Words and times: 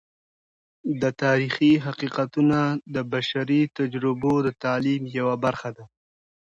د 1.01 1.03
تاریخی 1.23 1.71
حقیقتونه 1.85 2.59
د 2.95 2.97
بشري 3.13 3.61
تجربو 3.77 4.33
د 4.47 4.49
تعلیم 4.63 5.03
یوه 5.17 5.35
برخه 5.45 5.69
ده. 5.77 5.85